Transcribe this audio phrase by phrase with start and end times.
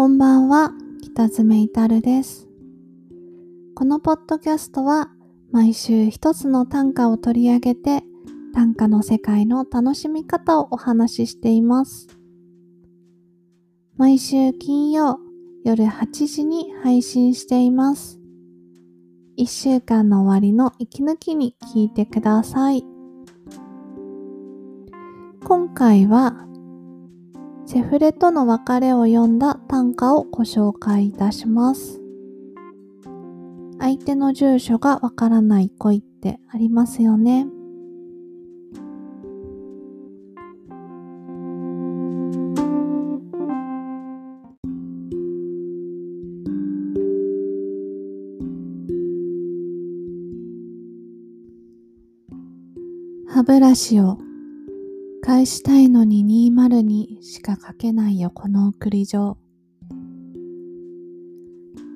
[0.00, 2.48] こんばんは、北爪いたるです。
[3.74, 5.10] このポッドキャストは
[5.52, 8.02] 毎週一つの短歌を取り上げて
[8.54, 12.08] 短歌の世界の楽しみ方をお話ししています。
[13.98, 15.18] 毎週金曜
[15.66, 18.18] 夜8時に配信しています。
[19.36, 22.86] 一週間の終わりの息抜きに聞いてください。
[25.44, 26.46] 今回は
[27.72, 32.00] セフレとの別れを読んだ短歌をご紹介いたします。
[33.78, 37.46] 相手の住所がわからない恋ってありますよね。
[53.28, 54.18] 歯ブラシを
[55.30, 59.38] 返したいのに202しか書けないよこの送り状。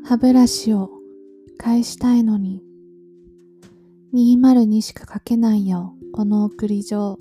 [0.04, 0.88] 歯ブラシを
[1.58, 2.62] 返したいのに
[4.14, 7.18] 202しか書けないよこの送り状。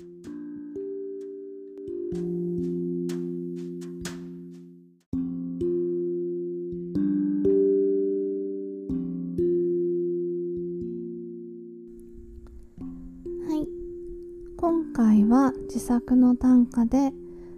[15.74, 17.10] 自作の短歌で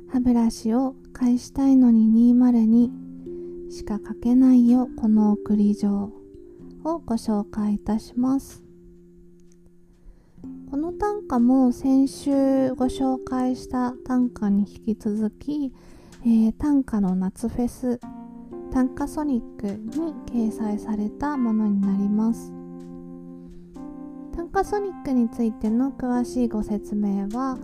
[0.09, 6.12] 歯ブラシを返したいのに202しか書けないよこの送り状
[6.83, 8.64] をご紹介いたします。
[10.70, 15.75] この短歌も先週ご紹介した短歌に引き続き、
[16.23, 18.01] えー、短歌の夏フェス
[18.73, 22.51] 短歌ソニックに掲載されたものになります。
[24.34, 27.58] 短歌ソニックについての詳しいご説明は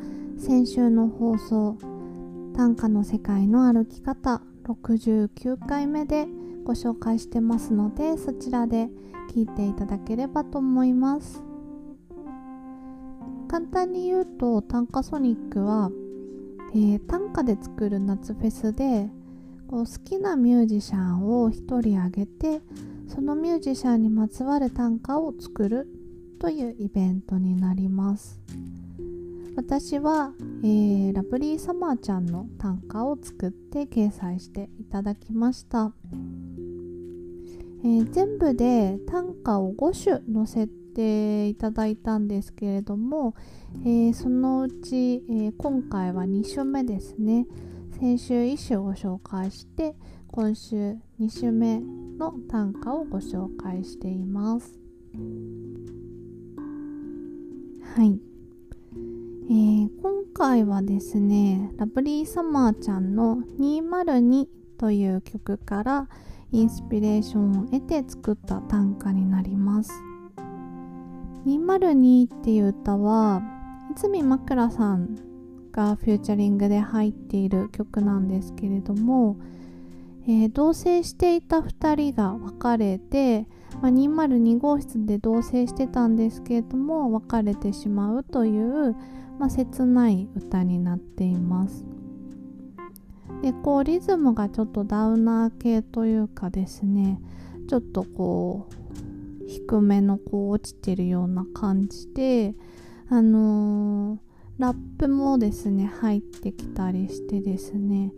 [0.44, 1.78] 先週の放送
[2.56, 6.26] 短歌の世界の歩き方69回目で
[6.64, 8.88] ご紹介してますのでそちらで
[9.32, 11.44] 聞いていただければと思います。
[13.46, 15.92] 簡単に言うと短歌ソニックは、
[16.74, 19.10] えー、短歌で作る夏フェスで
[19.68, 22.60] こう好きなミュージシャンを1人挙げて
[23.06, 25.86] そのミュージシャンにまつわる短歌を作る
[26.40, 28.40] というイベントになります。
[29.54, 30.32] 私は、
[30.62, 35.92] えー、ラブリーサマーちゃんの短歌を作って掲載していただきました、
[37.84, 43.34] えー、全部で短歌を5種載せていただいたんですけれども、
[43.84, 47.46] えー、そのうち、え今回は2種目ですね。
[47.98, 49.94] 先週1種ご紹介して
[50.28, 51.80] 今週2種目
[52.18, 54.78] の短歌をご紹介しています。
[57.94, 58.18] はい、
[59.52, 64.46] えー、今回はですねラブリーサマーちゃんの202
[64.78, 66.08] という曲から
[66.52, 69.92] インスピレーションを得て作った短歌になります。
[71.44, 73.42] 202っていう歌は
[73.94, 75.16] 泉まくらさん
[75.70, 79.36] がフューチャリングで入っている曲なんですけれども、
[80.26, 83.46] えー、同棲していた2人が別れて
[83.80, 88.94] まあ、202号室で同棲してたんですけれども別れてしまうという、
[89.38, 91.84] まあ、切ない歌になっています。
[93.42, 97.20] でこうリズムがちょっとダウナー系というかですね
[97.68, 102.54] ちょっとこう低めのこう落ちてるような感じで
[103.08, 104.18] あのー、
[104.58, 108.12] ラップもですね入ってきたりしてですね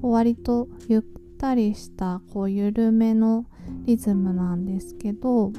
[0.00, 1.02] 割とゆっ
[1.38, 3.46] たりしたこう緩めの
[3.84, 5.52] リズムなんですけど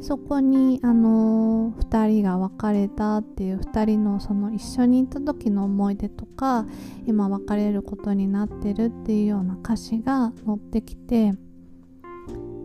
[0.00, 6.66] そこにあの、2人が別れたっていう2人のその一緒にいた時の思い出とか
[7.06, 11.32] 今別れることになってるっていうような歌詞が載ってきて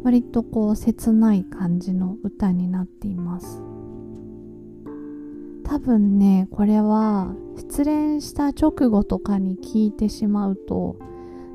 [0.04, 3.64] 割とこう切ない感じの歌になっています。
[5.64, 10.98] 多分ねこれは失恋した直後とかに聞いてしまうと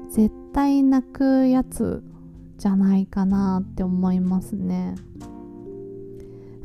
[0.08, 2.02] 絶対泣くやつ
[2.58, 4.94] じゃないかなって思いますね。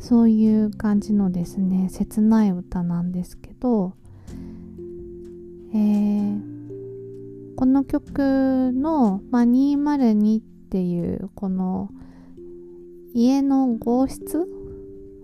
[0.01, 3.93] そういう感じのですね切ない歌なんですけど、
[5.73, 10.41] えー、この曲の、まあ、202っ
[10.71, 11.91] ていうこの
[13.13, 14.47] 家の号室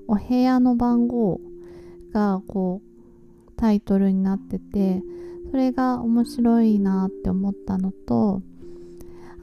[0.08, 1.42] お部屋の番号
[2.14, 5.02] がこうタイトルになってて
[5.50, 8.44] それが面白いなって思ったのと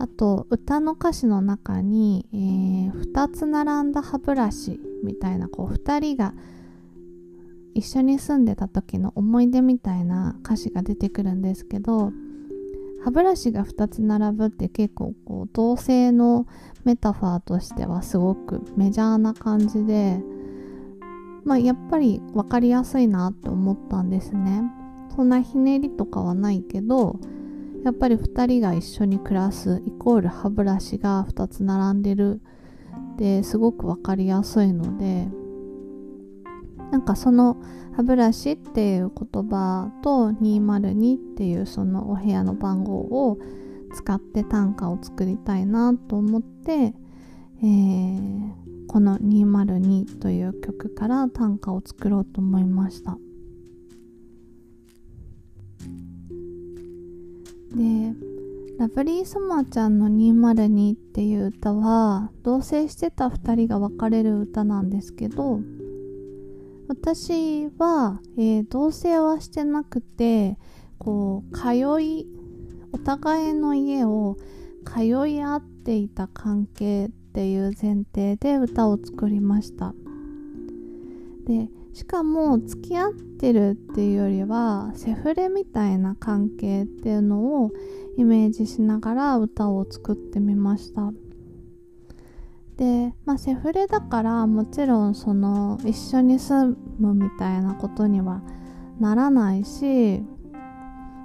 [0.04, 6.34] あと歌の歌詞の中に、えー、2つ並んだ歯ブラシみたいなこう2人が
[7.72, 12.12] 一緒に住んでた時の思い出みたいな歌詞が出てくるんですけど
[13.02, 16.46] 歯ブラシが2つ並ぶって結構こう同性の
[16.84, 20.20] メタファーとしてはすごくメジャーな感じで
[21.46, 24.64] まあやっぱり分かりやすいなって思ったんですね。
[25.16, 27.18] そんなひねりとかはないけど
[27.84, 32.40] やっぱり2人が一緒に暮らすイコール歯ブラシが2つ並んでる
[33.18, 35.28] ですごく分かりやすいので
[36.90, 37.56] なんかその
[37.94, 43.38] 歯ブラシっていう言葉と202っていうそのお部屋の番号を
[43.94, 48.52] 使って短歌を作りたいなと思って、えー、
[48.88, 53.18] この202という曲から短歌を作ろうと思いました。
[57.74, 58.14] で
[58.78, 65.60] ラブリーソマーちゃんの202っていう歌は同棲してた2人が別れる歌なんですけど
[66.88, 70.58] 私は、えー、同棲はしてなくて
[70.98, 72.26] こう通い
[72.92, 74.36] お互いの家を
[74.84, 79.94] 通い合っていた関係っていう前提で歌を作りました。
[81.46, 87.70] でしかも付き合ってるっていうよりはセフレみたいな関係っていうのを
[88.18, 91.12] イメージしながら歌を作ってみました。
[92.76, 98.42] で、まあ、セフレだからもちろんその一緒に住むみたいなことには
[98.98, 100.20] ならないし、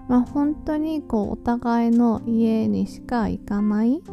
[0.07, 4.03] まあ、本当にこうお互いの家にしか行かない、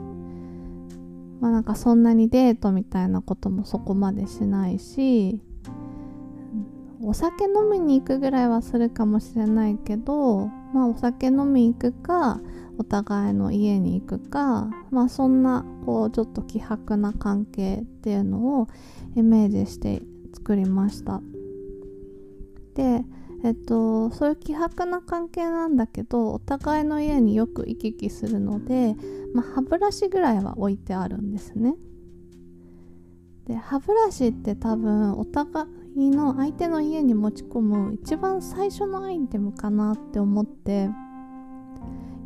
[1.43, 5.43] まあ、なんかそんなにデートみたいなこともそこまでしないし。
[7.03, 12.41] お酒飲みに行くぐらいはするかもしれないけど、まあ、お酒飲み行くか
[12.79, 18.69] お互いの家に行くか、まあ、そんなこうちょっと希薄な関係っていうのを
[19.15, 20.03] イメージして
[20.35, 21.21] 作りました。
[22.75, 23.05] で
[23.45, 28.97] えっとそういう希薄な関係なんだけどお互いの家によく行き来するので、
[29.35, 31.77] まあ、歯ブラシぐらいは置いてあるんですね。
[33.47, 35.67] で歯ブラシって多分お互い
[35.97, 40.91] の相手の家に持ち込む一番最初のアイテムかなって思って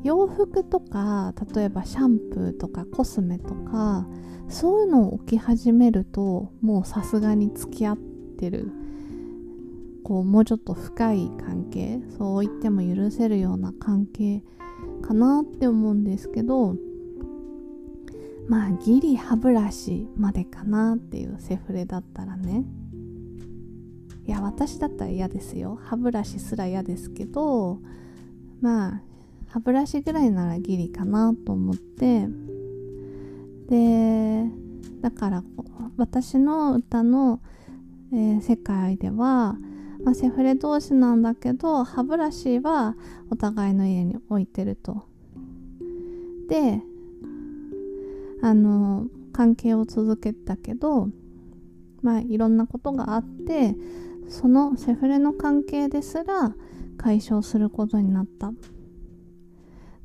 [0.02, 4.06] 洋服とか例えばシャンプーとかコスメとか
[4.48, 8.72] そういうのを置き始めるともうさすがに付き合ってる。
[10.02, 14.42] こうもうちょっと深い関係そう言っても許せるような関係
[15.02, 16.74] かなって思うんですけど
[18.48, 22.64] まあギリ歯ブラシまでかなっていうセフレだったらね。
[24.30, 27.80] いや私だったら嫌ですよ歯ブラシすら嫌ですけど
[28.60, 29.02] まあ
[29.48, 32.28] 歯ブラシぐらいならギリかなと思って
[33.68, 34.44] で
[35.00, 35.42] だから
[35.96, 37.40] 私の歌の、
[38.12, 39.56] えー、世界では、
[40.04, 42.94] まあ、セフレ同士なんだけど歯ブラシは
[43.32, 45.02] お互いの家に置いてると。
[46.48, 46.80] で
[48.42, 51.08] あの関係を続けたけど
[52.00, 53.74] まあいろんなことがあって
[54.30, 56.54] そのセフレの関係ですら
[56.96, 58.52] 解消することになった。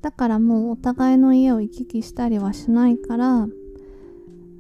[0.06, 3.48] だからもうお互いの家を行き来したりはしないから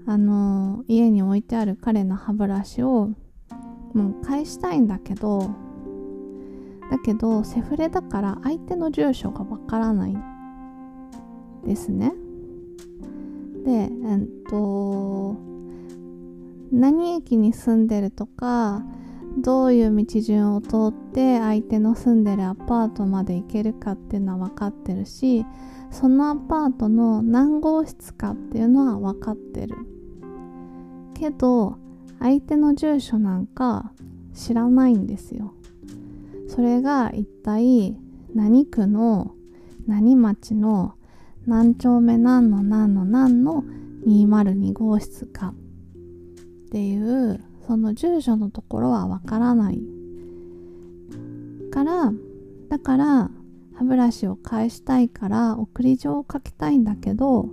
[0.07, 3.11] あの家に置いてある彼の歯ブラシを
[3.93, 5.51] もう返したいんだけど
[6.89, 10.17] だけどセフレだから相手の住所がわからない
[11.63, 12.11] ですね
[13.63, 15.35] でえっと
[16.71, 18.83] 何駅に住んでるとか
[19.37, 25.45] どういう道順を通って相手の住んでるアパートまで行けるかっていうのは分かってるし
[25.91, 29.75] そのアパートの何号室かっていうのは分かってる。
[31.13, 31.77] けど
[32.19, 33.91] 相手の住所なんか
[34.33, 35.53] 知らないんですよ。
[36.47, 37.97] それが一体
[38.33, 39.33] 何区の
[39.87, 40.95] 何町の
[41.45, 43.63] 何丁目何の何の何の
[44.05, 45.53] 202号室か
[46.67, 49.81] っていうその住所のところはわからない。
[51.71, 52.13] から
[52.69, 53.31] だから
[53.73, 57.49] 歯ブラシを返したいから送り状を書きたいんだけど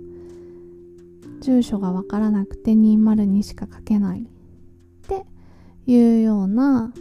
[1.41, 4.21] 住所がわからなくて202しか書けない。
[4.21, 4.25] っ
[5.07, 5.25] て
[5.85, 6.93] いうような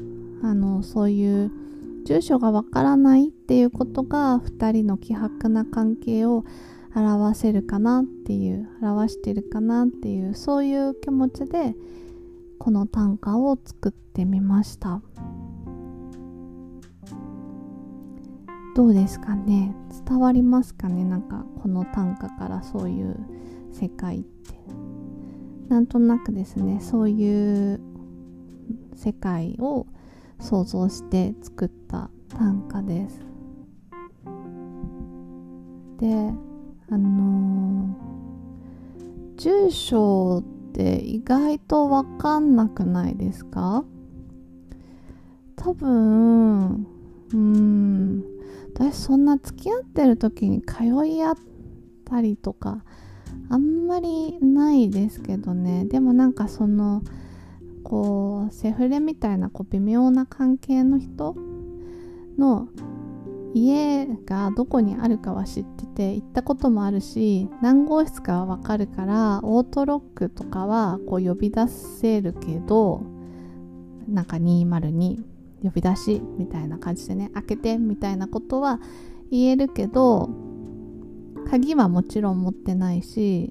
[0.42, 1.52] あのそういう
[2.04, 6.44] 住所がわからないっていうことが2人の希薄な関係を
[6.94, 11.76] 表せるかなっていう表してるかなっていうそういう気持ちで
[12.62, 15.02] この短歌を作ってみました。
[18.76, 19.74] どうですかね？
[20.06, 21.04] 伝わりますかね？
[21.04, 23.16] なんかこの短歌からそういう
[23.72, 24.54] 世界って。
[25.70, 27.80] なんとなくですねそういう
[28.94, 29.88] 世界を
[30.38, 33.20] 想像して作った短歌です。
[35.98, 36.32] で
[36.90, 43.84] あのー、住所って意外と分かんなくないですか？
[45.56, 46.86] 多分
[47.32, 48.24] うん。
[48.74, 51.34] 私そんな付き合ってる時に通い合っ
[52.04, 52.84] たりとか
[53.50, 55.84] あんまりないですけどね。
[55.84, 57.02] でもなんかその
[57.84, 61.36] こうセフレみたいなこう微妙な関係の人
[62.38, 62.68] の
[63.54, 73.02] 家がどこにあるかは知ってて行ったこともあるし何号室かはわかるからオートロックとかはこう呼び出せるけど
[74.08, 75.22] なんか202
[75.62, 78.80] 呼び出しみたいな感じでね開けてみたいなことは
[79.30, 80.30] 言えるけど
[81.50, 83.50] 鍵はもちろん持ってないし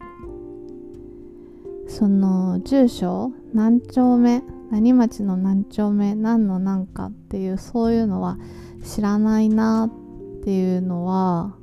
[1.88, 8.38] その住所何丁目何町の何丁目何の何かっていうそういうのは
[8.84, 9.92] 知らないな
[10.40, 11.54] っていうのは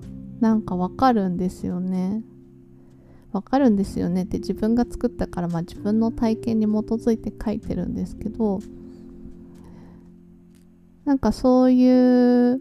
[0.40, 2.22] なんかわかるんですよね。
[3.32, 8.60] わかるんですよねって自分が作ったからまあ自分の体験に基づいて書いてるんですけど
[11.04, 12.60] なんかそういう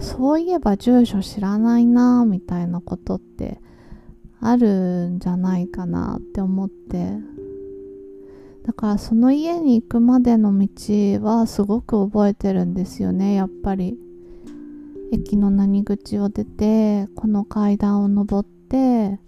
[0.00, 3.58] そういえば住所知らないなみたいなことって
[4.40, 7.14] あるんじゃないかなって思って
[8.66, 10.68] だからその家に行くまでの道
[11.24, 13.96] はすごく覚えてるんですよねやっぱり。
[15.12, 19.20] 駅の何口を出てこの階段を上って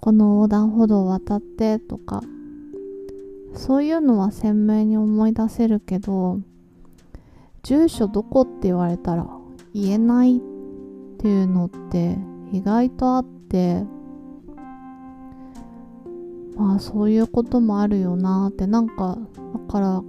[0.00, 2.22] この横断歩道を渡ってとか。
[3.54, 6.40] そういうのは鮮明に思い出せるけど
[7.62, 9.26] 住所どこって言われたら
[9.74, 10.40] 言えないっ
[11.18, 12.16] ていうのって
[12.52, 13.84] 意外とあって
[16.58, 19.16] まあそういうこともあるよなってなんか
[19.54, 20.02] だから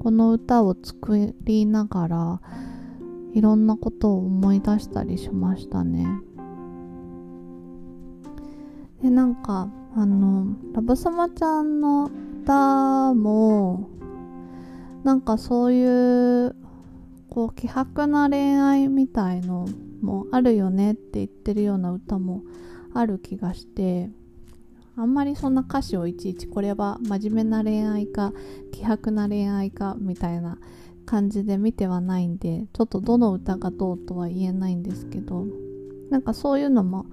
[0.00, 2.40] この歌を作りながら
[3.32, 6.06] いろんなことを思い出したりしましたね。
[9.02, 12.10] でなんかあのラブサマちゃんの
[12.42, 13.88] 歌も
[15.04, 16.56] なんかそういう
[17.28, 19.66] こう希薄な恋愛みたいの
[20.00, 22.42] もあるよねって言ってるような歌も
[22.94, 24.10] ある気がして
[24.96, 28.32] あんまりそんな歌詞をいちいちこれは真面目な恋愛か
[28.72, 30.58] 希薄な恋愛かみたいな
[31.06, 35.46] 感じで見てはないんでちょっとどの歌がどうとは言えないんですけど
[36.10, 37.06] なんかそういうのも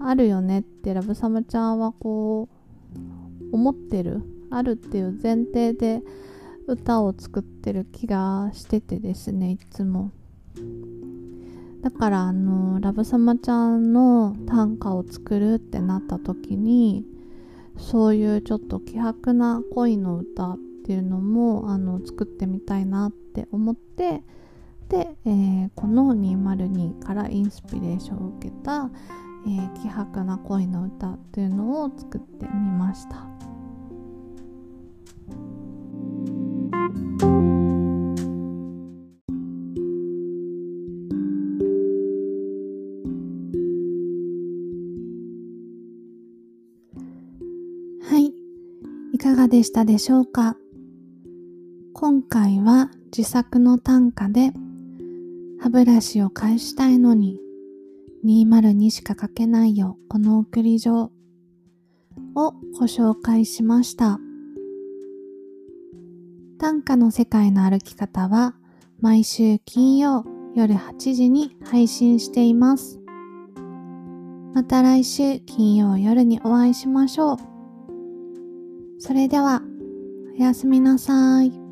[0.00, 2.48] あるよねってラブサムちゃんはこ
[2.92, 4.22] う思ってる。
[4.54, 6.00] あるっていう前提で
[6.68, 10.12] 歌を作ってる気がしててですねいつも。
[11.82, 17.04] だからあのラブサマちゃんの短歌を作るってなった時に
[17.76, 24.22] そういうちょっと希薄な恋の歌っていうのもあの作ってみたいなって思って
[24.88, 28.90] で、えー、この202からインスピレーションを受けた、
[29.46, 33.33] えー、希薄な恋の歌っていうのを作ってみました。
[49.54, 50.56] でしたでしょうか？
[51.92, 54.50] 今回は自作の短歌で
[55.60, 57.38] 歯ブラシを返したいのに
[58.24, 61.12] 202しか書けないよこの送り状
[62.34, 64.18] をご紹介しました。
[66.58, 68.56] 短歌の世界の歩き方は
[69.00, 70.24] 毎週金曜
[70.56, 72.98] 夜8時に配信しています。
[74.52, 77.53] また来週金曜夜にお会いしましょう。
[79.06, 79.60] それでは、
[80.34, 81.63] おやすみなさい。